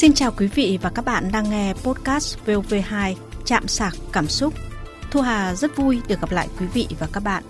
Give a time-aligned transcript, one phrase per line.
[0.00, 3.14] Xin chào quý vị và các bạn đang nghe podcast VOV2
[3.44, 4.54] Chạm sạc cảm xúc.
[5.10, 7.42] Thu Hà rất vui được gặp lại quý vị và các bạn.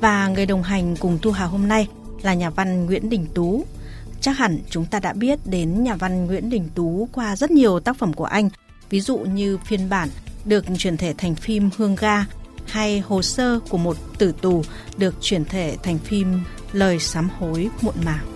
[0.00, 1.88] Và người đồng hành cùng Thu Hà hôm nay
[2.22, 3.64] là nhà văn Nguyễn Đình Tú.
[4.20, 7.80] Chắc hẳn chúng ta đã biết đến nhà văn Nguyễn Đình Tú qua rất nhiều
[7.80, 8.50] tác phẩm của anh,
[8.90, 10.08] ví dụ như phiên bản
[10.44, 12.24] được chuyển thể thành phim Hương Ga
[12.66, 14.62] hay hồ sơ của một tử tù
[14.96, 16.40] được chuyển thể thành phim
[16.72, 18.35] Lời sám hối muộn màng.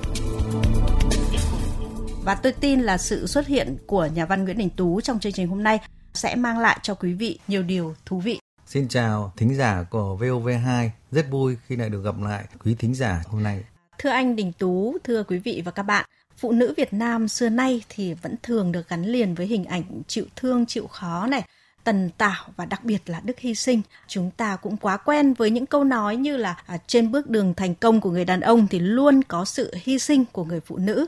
[2.25, 5.33] Và tôi tin là sự xuất hiện của nhà văn Nguyễn Đình Tú trong chương
[5.33, 5.79] trình hôm nay
[6.15, 8.41] sẽ mang lại cho quý vị nhiều điều thú vị.
[8.67, 12.95] Xin chào thính giả của VOV2, rất vui khi lại được gặp lại quý thính
[12.95, 13.65] giả hôm nay.
[13.99, 16.05] Thưa anh Đình Tú, thưa quý vị và các bạn,
[16.37, 20.03] phụ nữ Việt Nam xưa nay thì vẫn thường được gắn liền với hình ảnh
[20.07, 21.43] chịu thương, chịu khó này,
[21.85, 23.83] tần tảo và đặc biệt là đức hy sinh.
[24.07, 27.55] Chúng ta cũng quá quen với những câu nói như là à, trên bước đường
[27.55, 30.77] thành công của người đàn ông thì luôn có sự hy sinh của người phụ
[30.77, 31.07] nữ.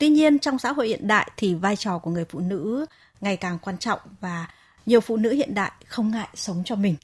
[0.00, 2.86] Tuy nhiên trong xã hội hiện đại thì vai trò của người phụ nữ
[3.20, 4.46] ngày càng quan trọng và
[4.86, 6.96] nhiều phụ nữ hiện đại không ngại sống cho mình.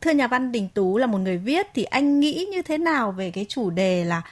[0.00, 3.12] Thưa nhà văn Đình Tú là một người viết thì anh nghĩ như thế nào
[3.12, 4.22] về cái chủ đề là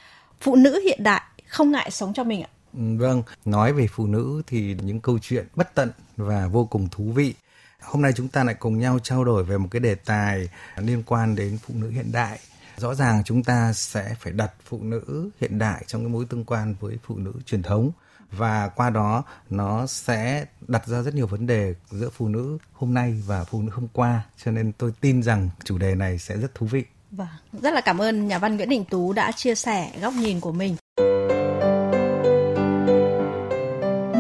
[0.41, 2.49] phụ nữ hiện đại không ngại sống cho mình ạ?
[2.75, 6.89] Ừ, vâng, nói về phụ nữ thì những câu chuyện bất tận và vô cùng
[6.91, 7.34] thú vị.
[7.81, 11.03] Hôm nay chúng ta lại cùng nhau trao đổi về một cái đề tài liên
[11.07, 12.39] quan đến phụ nữ hiện đại.
[12.77, 16.45] Rõ ràng chúng ta sẽ phải đặt phụ nữ hiện đại trong cái mối tương
[16.45, 17.91] quan với phụ nữ truyền thống
[18.33, 22.95] và qua đó nó sẽ đặt ra rất nhiều vấn đề giữa phụ nữ hôm
[22.95, 26.37] nay và phụ nữ hôm qua cho nên tôi tin rằng chủ đề này sẽ
[26.37, 26.84] rất thú vị.
[27.11, 30.41] Vâng, rất là cảm ơn nhà văn Nguyễn Đình Tú đã chia sẻ góc nhìn
[30.41, 30.77] của mình.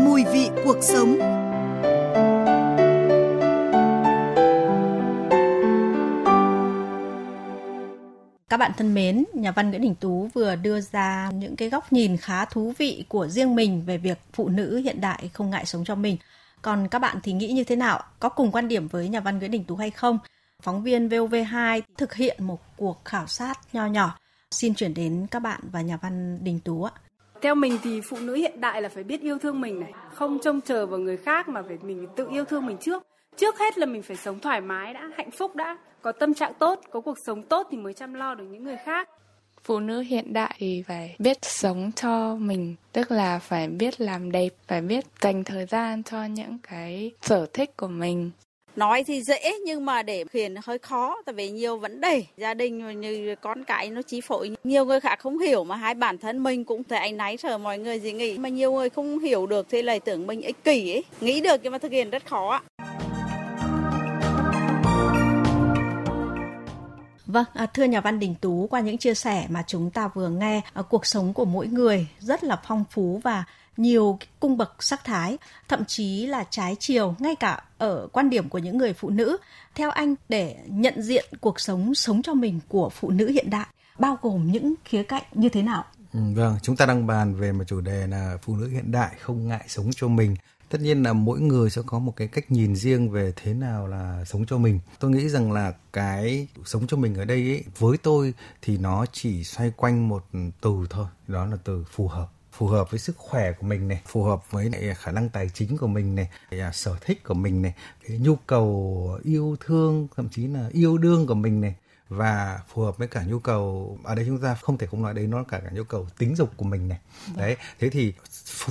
[0.04, 1.29] Mùi vị cuộc sống
[8.60, 12.16] bạn thân mến, nhà văn Nguyễn Đình Tú vừa đưa ra những cái góc nhìn
[12.16, 15.84] khá thú vị của riêng mình về việc phụ nữ hiện đại không ngại sống
[15.84, 16.16] cho mình.
[16.62, 18.02] Còn các bạn thì nghĩ như thế nào?
[18.20, 20.18] Có cùng quan điểm với nhà văn Nguyễn Đình Tú hay không?
[20.62, 24.18] Phóng viên VOV2 thực hiện một cuộc khảo sát nho nhỏ.
[24.50, 26.92] Xin chuyển đến các bạn và nhà văn Đình Tú ạ.
[27.42, 30.38] Theo mình thì phụ nữ hiện đại là phải biết yêu thương mình này, không
[30.44, 33.02] trông chờ vào người khác mà phải mình tự yêu thương mình trước.
[33.36, 36.52] Trước hết là mình phải sống thoải mái đã, hạnh phúc đã, có tâm trạng
[36.58, 39.08] tốt, có cuộc sống tốt thì mới chăm lo được những người khác.
[39.64, 44.32] Phụ nữ hiện đại thì phải biết sống cho mình, tức là phải biết làm
[44.32, 48.30] đẹp, phải biết dành thời gian cho những cái sở thích của mình.
[48.76, 52.22] Nói thì dễ nhưng mà để khiển hơi khó tại vì nhiều vấn đề.
[52.36, 55.94] Gia đình như con cái nó chi phối nhiều người khác không hiểu mà hai
[55.94, 58.38] bản thân mình cũng thấy anh náy sợ mọi người gì nghĩ.
[58.38, 61.04] Mà nhiều người không hiểu được thì lại tưởng mình ích kỷ ấy.
[61.20, 62.60] Nghĩ được nhưng mà thực hiện rất khó
[67.30, 70.28] Vâng, à, thưa nhà văn Đình Tú, qua những chia sẻ mà chúng ta vừa
[70.28, 73.44] nghe, à, cuộc sống của mỗi người rất là phong phú và
[73.76, 78.48] nhiều cung bậc sắc thái, thậm chí là trái chiều ngay cả ở quan điểm
[78.48, 79.36] của những người phụ nữ.
[79.74, 83.66] Theo anh để nhận diện cuộc sống sống cho mình của phụ nữ hiện đại
[83.98, 85.84] bao gồm những khía cạnh như thế nào?
[86.12, 89.16] Ừ, vâng, chúng ta đang bàn về một chủ đề là phụ nữ hiện đại
[89.20, 90.36] không ngại sống cho mình
[90.70, 93.86] tất nhiên là mỗi người sẽ có một cái cách nhìn riêng về thế nào
[93.86, 94.80] là sống cho mình.
[94.98, 99.06] Tôi nghĩ rằng là cái sống cho mình ở đây ấy, với tôi thì nó
[99.12, 100.24] chỉ xoay quanh một
[100.60, 101.06] từ thôi.
[101.28, 102.26] Đó là từ phù hợp.
[102.52, 105.48] Phù hợp với sức khỏe của mình này phù hợp với lại khả năng tài
[105.54, 107.74] chính của mình này à, sở thích của mình này
[108.08, 111.74] cái nhu cầu yêu thương thậm chí là yêu đương của mình này
[112.10, 115.14] và phù hợp với cả nhu cầu ở đây chúng ta không thể không nói
[115.14, 116.98] đấy nó cả cả nhu cầu tính dục của mình này.
[117.26, 117.36] Vâng.
[117.36, 118.14] đấy thế thì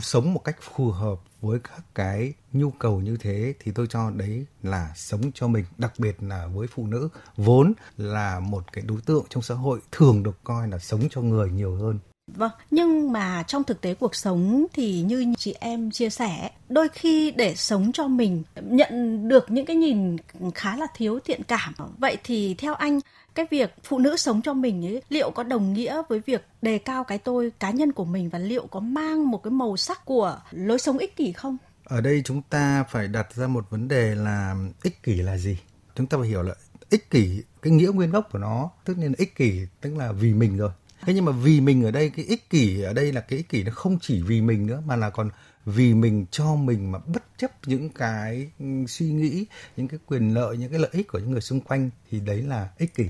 [0.02, 4.10] sống một cách phù hợp với các cái nhu cầu như thế thì tôi cho
[4.12, 7.10] đấy là sống cho mình đặc biệt là với phụ nữ.
[7.38, 11.22] Vốn là một cái đối tượng trong xã hội thường được coi là sống cho
[11.22, 12.00] người nhiều hơn
[12.36, 16.90] Vâng, nhưng mà trong thực tế cuộc sống thì như chị em chia sẻ, đôi
[16.90, 20.18] khi để sống cho mình nhận được những cái nhìn
[20.56, 21.74] khá là thiếu thiện cảm.
[21.98, 23.00] Vậy thì theo anh,
[23.36, 26.78] cái việc phụ nữ sống cho mình ấy liệu có đồng nghĩa với việc đề
[26.78, 30.06] cao cái tôi cá nhân của mình và liệu có mang một cái màu sắc
[30.06, 31.58] của lối sống ích kỷ không?
[31.86, 35.58] Ở đây chúng ta phải đặt ra một vấn đề là ích kỷ là gì?
[35.96, 36.54] Chúng ta phải hiểu là
[36.90, 40.34] ích kỷ cái nghĩa nguyên gốc của nó tức là ích kỷ tức là vì
[40.34, 43.22] mình rồi thế nhưng mà vì mình ở đây, cái ích kỷ ở đây là
[43.22, 45.30] cái ích kỷ nó không chỉ vì mình nữa, mà là còn
[45.66, 48.52] vì mình, cho mình mà bất chấp những cái
[48.88, 49.46] suy nghĩ,
[49.78, 52.42] những cái quyền lợi, những cái lợi ích của những người xung quanh, thì đấy
[52.42, 53.06] là ích kỷ.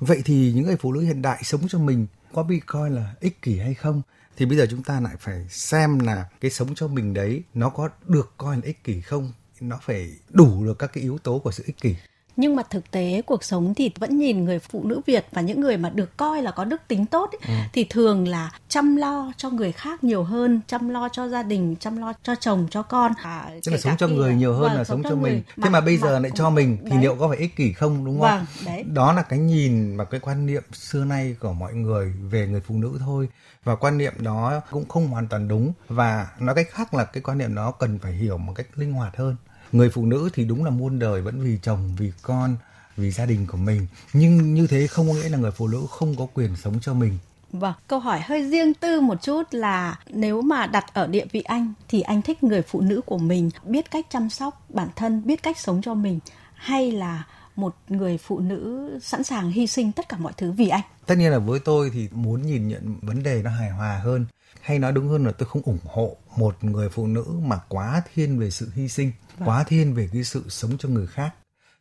[0.00, 3.14] Vậy thì những người phụ nữ hiện đại sống cho mình có bị coi là
[3.20, 4.02] ích kỷ hay không?
[4.36, 7.68] Thì bây giờ chúng ta lại phải xem là cái sống cho mình đấy nó
[7.68, 9.32] có được coi là ích kỷ không?
[9.60, 11.94] Nó phải đủ được các cái yếu tố của sự ích kỷ
[12.40, 15.60] nhưng mà thực tế cuộc sống thì vẫn nhìn người phụ nữ Việt và những
[15.60, 17.62] người mà được coi là có đức tính tốt ấy, ừ.
[17.72, 21.76] thì thường là chăm lo cho người khác nhiều hơn chăm lo cho gia đình
[21.80, 23.12] chăm lo cho chồng cho con.
[23.22, 25.42] À, tức là sống cho người nhiều hơn vâng, là sống cho mình.
[25.56, 26.98] mà, thế mà bây giờ lại cho mình thì đấy.
[27.00, 28.30] liệu có phải ích kỷ không đúng không?
[28.30, 28.82] Vâng, đấy.
[28.82, 32.60] đó là cái nhìn và cái quan niệm xưa nay của mọi người về người
[32.60, 33.28] phụ nữ thôi.
[33.64, 35.72] Và quan niệm đó cũng không hoàn toàn đúng.
[35.88, 38.92] Và nói cách khác là cái quan niệm đó cần phải hiểu một cách linh
[38.92, 39.36] hoạt hơn
[39.72, 42.56] người phụ nữ thì đúng là muôn đời vẫn vì chồng vì con
[42.96, 45.86] vì gia đình của mình nhưng như thế không có nghĩa là người phụ nữ
[45.90, 47.18] không có quyền sống cho mình
[47.52, 51.40] Vâng, câu hỏi hơi riêng tư một chút là nếu mà đặt ở địa vị
[51.40, 55.22] anh thì anh thích người phụ nữ của mình biết cách chăm sóc bản thân,
[55.24, 56.18] biết cách sống cho mình
[56.54, 57.24] hay là
[57.56, 60.82] một người phụ nữ sẵn sàng hy sinh tất cả mọi thứ vì anh?
[61.06, 64.26] Tất nhiên là với tôi thì muốn nhìn nhận vấn đề nó hài hòa hơn
[64.60, 68.02] hay nói đúng hơn là tôi không ủng hộ một người phụ nữ mà quá
[68.14, 69.48] thiên về sự hy sinh, vâng.
[69.48, 71.34] quá thiên về cái sự sống cho người khác.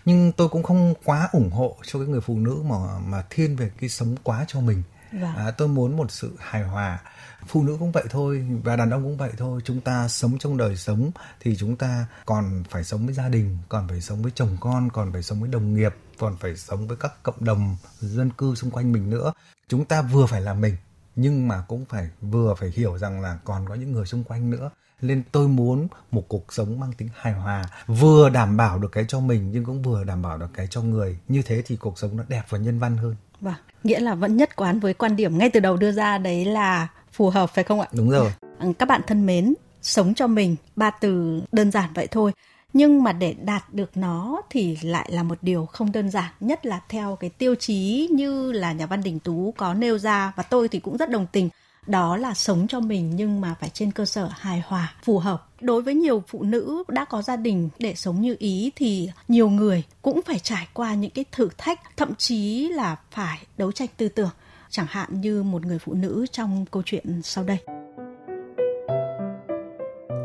[0.06, 3.56] Nhưng tôi cũng không quá ủng hộ cho cái người phụ nữ mà mà thiên
[3.56, 4.84] về cái sống quá cho mình.
[5.12, 5.36] Vâng.
[5.36, 7.00] À, tôi muốn một sự hài hòa.
[7.48, 9.62] Phụ nữ cũng vậy thôi và đàn ông cũng vậy thôi.
[9.66, 13.58] Chúng ta sống trong đời sống thì chúng ta còn phải sống với gia đình
[13.70, 16.88] còn phải sống với chồng con còn phải sống với đồng nghiệp còn phải sống
[16.88, 19.34] với các cộng đồng dân cư xung quanh mình nữa.
[19.68, 20.76] Chúng ta vừa phải là mình
[21.22, 24.50] nhưng mà cũng phải vừa phải hiểu rằng là còn có những người xung quanh
[24.50, 24.70] nữa
[25.02, 29.06] nên tôi muốn một cuộc sống mang tính hài hòa vừa đảm bảo được cái
[29.08, 32.00] cho mình nhưng cũng vừa đảm bảo được cái cho người như thế thì cuộc
[32.00, 35.16] sống nó đẹp và nhân văn hơn Vâng, nghĩa là vẫn nhất quán với quan
[35.16, 37.88] điểm ngay từ đầu đưa ra đấy là phù hợp phải không ạ?
[37.94, 38.34] Đúng rồi.
[38.80, 42.32] Các bạn thân mến, sống cho mình ba từ đơn giản vậy thôi
[42.74, 46.66] nhưng mà để đạt được nó thì lại là một điều không đơn giản, nhất
[46.66, 50.44] là theo cái tiêu chí như là nhà văn đình tú có nêu ra và
[50.44, 51.50] tôi thì cũng rất đồng tình.
[51.88, 55.50] Đó là sống cho mình nhưng mà phải trên cơ sở hài hòa, phù hợp.
[55.62, 59.50] Đối với nhiều phụ nữ đã có gia đình để sống như ý thì nhiều
[59.50, 63.88] người cũng phải trải qua những cái thử thách, thậm chí là phải đấu tranh
[63.98, 64.30] tư tưởng,
[64.70, 67.58] chẳng hạn như một người phụ nữ trong câu chuyện sau đây.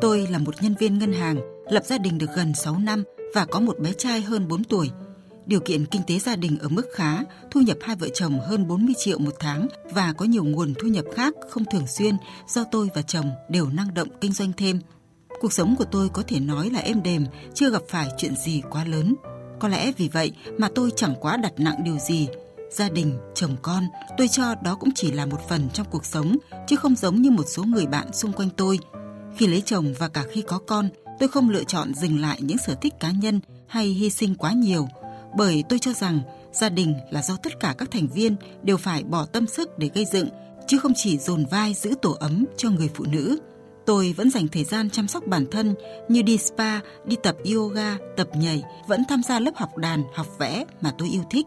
[0.04, 1.36] Tôi là một nhân viên ngân hàng,
[1.70, 3.04] lập gia đình được gần 6 năm
[3.34, 4.90] và có một bé trai hơn 4 tuổi.
[5.46, 7.18] Điều kiện kinh tế gia đình ở mức khá,
[7.50, 10.88] thu nhập hai vợ chồng hơn 40 triệu một tháng và có nhiều nguồn thu
[10.88, 12.16] nhập khác không thường xuyên
[12.48, 14.80] do tôi và chồng đều năng động kinh doanh thêm.
[15.40, 17.24] Cuộc sống của tôi có thể nói là êm đềm,
[17.54, 19.14] chưa gặp phải chuyện gì quá lớn.
[19.60, 22.28] Có lẽ vì vậy mà tôi chẳng quá đặt nặng điều gì.
[22.70, 23.84] Gia đình, chồng con,
[24.18, 26.36] tôi cho đó cũng chỉ là một phần trong cuộc sống,
[26.66, 28.78] chứ không giống như một số người bạn xung quanh tôi.
[29.36, 30.88] Khi lấy chồng và cả khi có con,
[31.20, 34.52] tôi không lựa chọn dừng lại những sở thích cá nhân hay hy sinh quá
[34.52, 34.88] nhiều–
[35.36, 36.20] bởi tôi cho rằng
[36.52, 39.90] gia đình là do tất cả các thành viên đều phải bỏ tâm sức để
[39.94, 40.28] gây dựng,
[40.66, 43.38] chứ không chỉ dồn vai giữ tổ ấm cho người phụ nữ.
[43.86, 45.74] Tôi vẫn dành thời gian chăm sóc bản thân
[46.08, 50.26] như đi spa, đi tập yoga, tập nhảy, vẫn tham gia lớp học đàn, học
[50.38, 51.46] vẽ mà tôi yêu thích.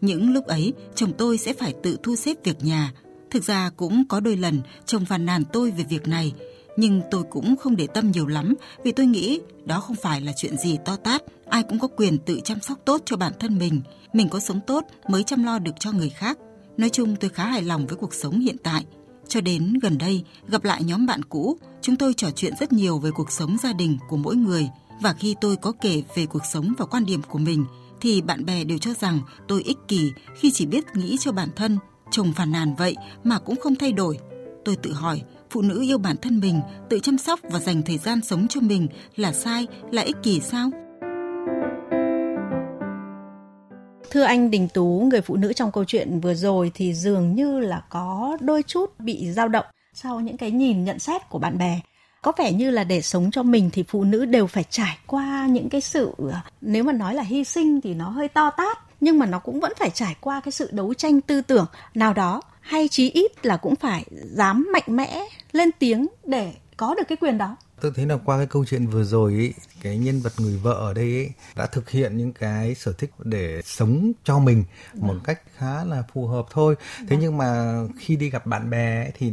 [0.00, 2.92] Những lúc ấy, chồng tôi sẽ phải tự thu xếp việc nhà.
[3.30, 6.32] Thực ra cũng có đôi lần chồng phàn nàn tôi về việc này,
[6.76, 8.54] nhưng tôi cũng không để tâm nhiều lắm
[8.84, 11.22] vì tôi nghĩ đó không phải là chuyện gì to tát.
[11.48, 13.80] Ai cũng có quyền tự chăm sóc tốt cho bản thân mình.
[14.12, 16.38] Mình có sống tốt mới chăm lo được cho người khác.
[16.76, 18.84] Nói chung tôi khá hài lòng với cuộc sống hiện tại.
[19.28, 22.98] Cho đến gần đây, gặp lại nhóm bạn cũ, chúng tôi trò chuyện rất nhiều
[22.98, 24.68] về cuộc sống gia đình của mỗi người.
[25.02, 27.64] Và khi tôi có kể về cuộc sống và quan điểm của mình,
[28.00, 31.48] thì bạn bè đều cho rằng tôi ích kỷ khi chỉ biết nghĩ cho bản
[31.56, 31.78] thân.
[32.10, 34.18] Chồng phàn nàn vậy mà cũng không thay đổi.
[34.64, 35.22] Tôi tự hỏi,
[35.54, 38.60] phụ nữ yêu bản thân mình, tự chăm sóc và dành thời gian sống cho
[38.60, 40.70] mình là sai, là ích kỷ sao?
[44.10, 47.60] Thưa anh Đình Tú, người phụ nữ trong câu chuyện vừa rồi thì dường như
[47.60, 51.58] là có đôi chút bị dao động sau những cái nhìn nhận xét của bạn
[51.58, 51.80] bè.
[52.22, 55.46] Có vẻ như là để sống cho mình thì phụ nữ đều phải trải qua
[55.46, 56.14] những cái sự
[56.60, 59.60] nếu mà nói là hy sinh thì nó hơi to tát nhưng mà nó cũng
[59.60, 63.46] vẫn phải trải qua cái sự đấu tranh tư tưởng nào đó hay chí ít
[63.46, 67.92] là cũng phải dám mạnh mẽ lên tiếng để có được cái quyền đó tôi
[67.96, 70.94] thấy là qua cái câu chuyện vừa rồi ấy, cái nhân vật người vợ ở
[70.94, 75.20] đây ấy, đã thực hiện những cái sở thích để sống cho mình một vâng.
[75.24, 77.18] cách khá là phù hợp thôi thế vâng.
[77.20, 79.32] nhưng mà khi đi gặp bạn bè ấy, thì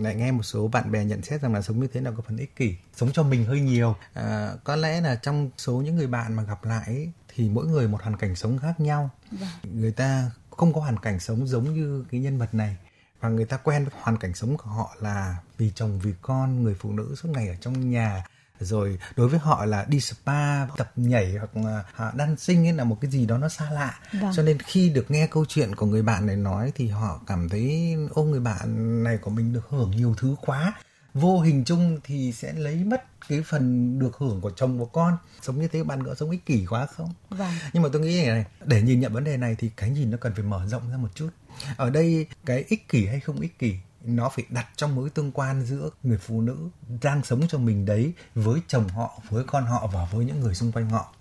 [0.00, 2.22] lại nghe một số bạn bè nhận xét rằng là sống như thế nào có
[2.28, 5.96] phần ích kỷ sống cho mình hơi nhiều à, có lẽ là trong số những
[5.96, 9.10] người bạn mà gặp lại ấy, thì mỗi người một hoàn cảnh sống khác nhau
[9.30, 9.48] vâng.
[9.74, 10.30] người ta
[10.62, 12.76] không có hoàn cảnh sống giống như cái nhân vật này.
[13.20, 16.62] Và người ta quen với hoàn cảnh sống của họ là vì chồng vì con
[16.62, 18.24] người phụ nữ suốt ngày ở trong nhà.
[18.60, 22.84] Rồi đối với họ là đi spa tập nhảy hoặc là đan sinh ấy là
[22.84, 23.98] một cái gì đó nó xa lạ.
[24.20, 24.32] Vâng.
[24.36, 27.48] cho nên khi được nghe câu chuyện của người bạn này nói thì họ cảm
[27.48, 30.74] thấy ô người bạn này của mình được hưởng nhiều thứ quá
[31.14, 35.16] vô hình chung thì sẽ lấy mất cái phần được hưởng của chồng và con.
[35.42, 37.14] Sống như thế bạn có sống ích kỷ quá không?
[37.30, 37.52] Vâng.
[37.72, 40.18] nhưng mà tôi nghĩ này để nhìn nhận vấn đề này thì cái nhìn nó
[40.20, 41.30] cần phải mở rộng ra một chút.
[41.76, 45.32] Ở đây cái ích kỷ hay không ích kỷ nó phải đặt trong mối tương
[45.32, 46.56] quan giữa người phụ nữ
[47.02, 50.54] đang sống cho mình đấy với chồng họ với con họ và với những người
[50.54, 51.14] xung quanh họ.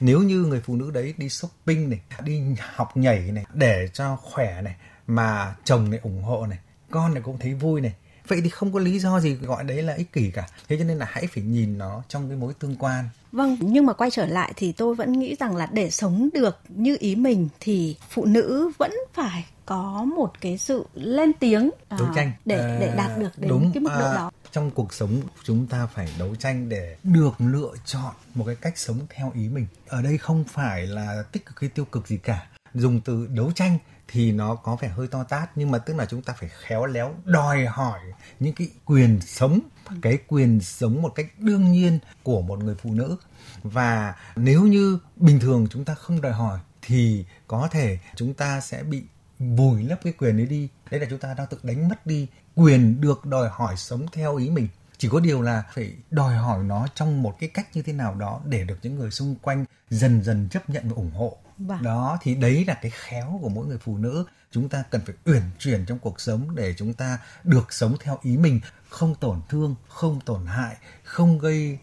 [0.00, 2.42] Nếu như người phụ nữ đấy đi shopping này đi
[2.74, 6.58] học nhảy này để cho khỏe này mà chồng này ủng hộ này
[6.90, 7.94] con này cũng thấy vui này
[8.28, 10.84] vậy thì không có lý do gì gọi đấy là ích kỷ cả thế cho
[10.84, 14.10] nên là hãy phải nhìn nó trong cái mối tương quan Vâng, nhưng mà quay
[14.10, 17.96] trở lại thì tôi vẫn nghĩ rằng là để sống được như ý mình thì
[18.10, 22.94] phụ nữ vẫn phải có một cái sự lên tiếng à, đấu tranh để để
[22.96, 24.30] đạt được đến đúng, cái mức độ à, đó.
[24.52, 28.78] Trong cuộc sống chúng ta phải đấu tranh để được lựa chọn một cái cách
[28.78, 29.66] sống theo ý mình.
[29.88, 32.46] Ở đây không phải là tích cực hay tiêu cực gì cả.
[32.74, 33.78] Dùng từ đấu tranh
[34.14, 36.86] thì nó có vẻ hơi to tát, nhưng mà tức là chúng ta phải khéo
[36.86, 38.00] léo đòi hỏi
[38.40, 39.60] những cái quyền sống,
[40.02, 43.16] cái quyền sống một cách đương nhiên của một người phụ nữ.
[43.62, 48.60] Và nếu như bình thường chúng ta không đòi hỏi thì có thể chúng ta
[48.60, 49.02] sẽ bị
[49.38, 50.68] vùi lấp cái quyền ấy đi.
[50.90, 54.36] Đấy là chúng ta đang tự đánh mất đi quyền được đòi hỏi sống theo
[54.36, 54.68] ý mình
[55.04, 58.14] chỉ có điều là phải đòi hỏi nó trong một cái cách như thế nào
[58.14, 61.38] đó để được những người xung quanh dần dần chấp nhận và ủng hộ.
[61.58, 61.82] Vâng.
[61.82, 64.24] đó thì đấy là cái khéo của mỗi người phụ nữ.
[64.50, 68.18] Chúng ta cần phải uyển chuyển trong cuộc sống để chúng ta được sống theo
[68.22, 68.60] ý mình
[68.94, 71.78] không tổn thương không tổn hại không gây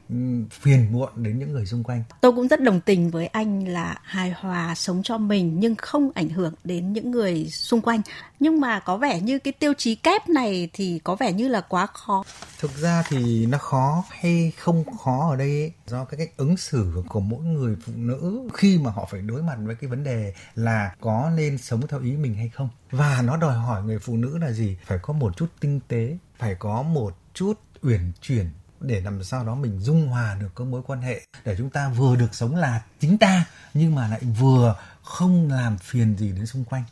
[0.51, 2.03] phiền muộn đến những người xung quanh.
[2.21, 6.11] Tôi cũng rất đồng tình với anh là hài hòa sống cho mình nhưng không
[6.15, 8.01] ảnh hưởng đến những người xung quanh.
[8.39, 11.61] Nhưng mà có vẻ như cái tiêu chí kép này thì có vẻ như là
[11.61, 12.23] quá khó.
[12.59, 16.57] Thực ra thì nó khó hay không khó ở đây ấy, do cái cách ứng
[16.57, 20.03] xử của mỗi người phụ nữ khi mà họ phải đối mặt với cái vấn
[20.03, 22.69] đề là có nên sống theo ý mình hay không.
[22.91, 24.77] Và nó đòi hỏi người phụ nữ là gì?
[24.85, 29.45] Phải có một chút tinh tế phải có một chút uyển chuyển để làm sao
[29.45, 32.55] đó mình dung hòa được các mối quan hệ, để chúng ta vừa được sống
[32.55, 36.83] là chính ta, nhưng mà lại vừa không làm phiền gì đến xung quanh.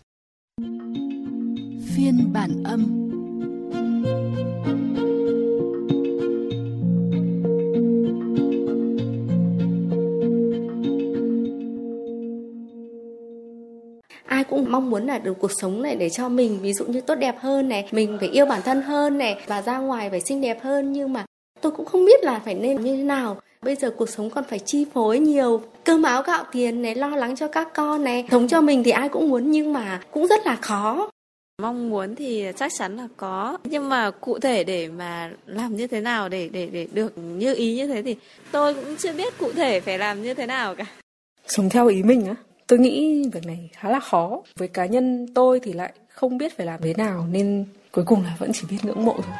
[1.96, 2.99] Phiên bản âm.
[14.50, 17.16] Cũng mong muốn là được cuộc sống này để cho mình ví dụ như tốt
[17.16, 20.42] đẹp hơn này mình phải yêu bản thân hơn này và ra ngoài phải xinh
[20.42, 20.94] đẹp hơn.
[20.94, 21.26] Nhưng mà
[21.62, 23.38] tôi cũng không biết là phải nên như thế nào.
[23.62, 27.10] Bây giờ cuộc sống còn phải chi phối nhiều cơm áo gạo tiền này lo
[27.10, 30.28] lắng cho các con này sống cho mình thì ai cũng muốn nhưng mà cũng
[30.28, 31.10] rất là khó.
[31.62, 33.58] Mong muốn thì chắc chắn là có.
[33.64, 37.54] Nhưng mà cụ thể để mà làm như thế nào để để để được như
[37.54, 38.16] ý như thế thì
[38.52, 40.86] tôi cũng chưa biết cụ thể phải làm như thế nào cả.
[41.48, 42.36] Sống theo ý mình á
[42.70, 44.42] tôi nghĩ việc này khá là khó.
[44.58, 48.24] Với cá nhân tôi thì lại không biết phải làm thế nào, nên cuối cùng
[48.24, 49.36] là vẫn chỉ biết ngưỡng mộ thôi.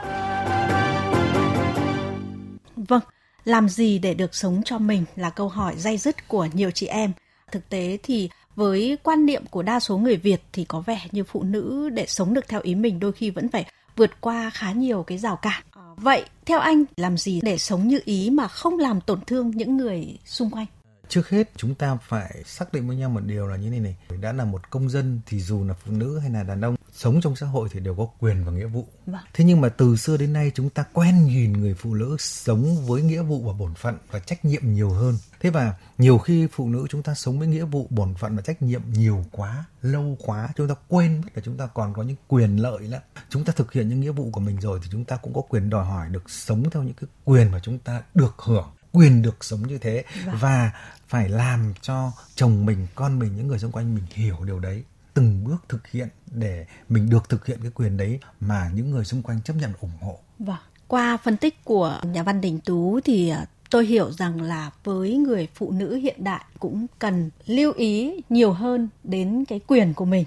[2.76, 3.02] Vâng
[3.46, 6.88] làm gì để được sống cho mình là câu hỏi dây dứt của nhiều chị
[6.88, 7.12] em.
[7.52, 11.24] Thực tế thì với quan niệm của đa số người việt thì có vẻ như
[11.24, 14.72] phụ nữ để sống được theo ý mình đôi khi vẫn phải vượt qua khá
[14.72, 15.64] nhiều cái rào cản.
[15.72, 19.52] Ờ, vậy theo anh, làm gì để sống như ý mà không làm tổn thương
[19.52, 20.66] những người xung quanh?
[21.10, 23.96] Trước hết chúng ta phải xác định với nhau một điều là như này này.
[24.22, 27.22] Đã là một công dân thì dù là phụ nữ hay là đàn ông sống
[27.22, 28.88] trong xã hội thì đều có quyền và nghĩa vụ.
[29.06, 29.22] Vâng.
[29.34, 32.86] thế nhưng mà từ xưa đến nay chúng ta quen nhìn người phụ nữ sống
[32.88, 35.18] với nghĩa vụ và bổn phận và trách nhiệm nhiều hơn.
[35.40, 38.42] Thế và nhiều khi phụ nữ chúng ta sống với nghĩa vụ bổn phận và
[38.42, 42.04] trách nhiệm nhiều quá lâu quá chúng ta quên mất là chúng ta còn có
[42.04, 43.02] những quyền lợi lắm.
[43.30, 45.42] Chúng ta thực hiện những nghĩa vụ của mình rồi thì chúng ta cũng có
[45.42, 49.22] quyền đòi hỏi được sống theo những cái quyền mà chúng ta được hưởng quyền
[49.22, 50.36] được sống như thế vâng.
[50.40, 50.72] và
[51.08, 54.84] phải làm cho chồng mình con mình những người xung quanh mình hiểu điều đấy
[55.14, 59.06] từng bước thực hiện để mình được thực hiện cái quyền đấy mà những người
[59.06, 60.20] xung quanh chấp nhận ủng hộ.
[60.40, 60.58] Vâng.
[60.88, 65.18] Qua phân tích của nhà văn Đình Tú thì à, tôi hiểu rằng là với
[65.18, 70.06] người phụ nữ hiện đại cũng cần lưu ý nhiều hơn đến cái quyền của
[70.06, 70.26] mình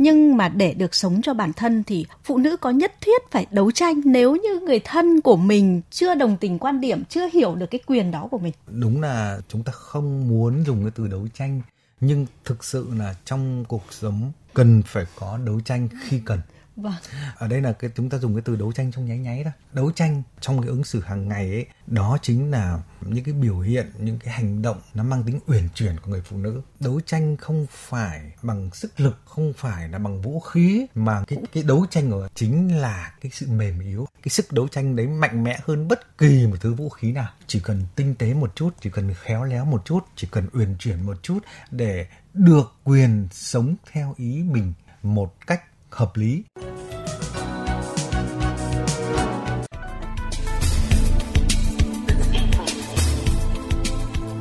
[0.00, 3.46] nhưng mà để được sống cho bản thân thì phụ nữ có nhất thiết phải
[3.50, 7.54] đấu tranh nếu như người thân của mình chưa đồng tình quan điểm, chưa hiểu
[7.54, 8.52] được cái quyền đó của mình.
[8.66, 11.60] Đúng là chúng ta không muốn dùng cái từ đấu tranh,
[12.00, 16.40] nhưng thực sự là trong cuộc sống cần phải có đấu tranh khi cần.
[16.76, 16.94] Vâng.
[17.36, 19.50] Ở đây là cái chúng ta dùng cái từ đấu tranh trong nháy nháy đó.
[19.72, 23.58] Đấu tranh trong cái ứng xử hàng ngày ấy, đó chính là những cái biểu
[23.58, 26.62] hiện, những cái hành động nó mang tính uyển chuyển của người phụ nữ.
[26.80, 31.38] Đấu tranh không phải bằng sức lực, không phải là bằng vũ khí mà cái
[31.52, 34.06] cái đấu tranh của chính là cái sự mềm yếu.
[34.22, 37.28] Cái sức đấu tranh đấy mạnh mẽ hơn bất kỳ một thứ vũ khí nào.
[37.46, 40.76] Chỉ cần tinh tế một chút, chỉ cần khéo léo một chút, chỉ cần uyển
[40.78, 41.38] chuyển một chút
[41.70, 44.72] để được quyền sống theo ý mình
[45.02, 46.42] một cách hợp lý.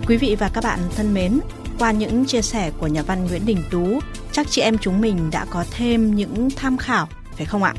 [0.08, 1.40] Quý vị và các bạn thân mến,
[1.80, 4.00] qua những chia sẻ của nhà văn Nguyễn Đình Tú,
[4.32, 7.74] chắc chị em chúng mình đã có thêm những tham khảo, phải không ạ?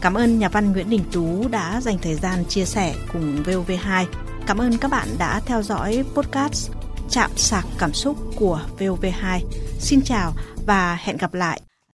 [0.00, 4.04] Cảm ơn nhà văn Nguyễn Đình Tú đã dành thời gian chia sẻ cùng VOV2.
[4.46, 6.70] Cảm ơn các bạn đã theo dõi podcast
[7.10, 9.40] Chạm sạc cảm xúc của VOV2.
[9.78, 10.32] Xin chào
[10.66, 11.60] và hẹn gặp lại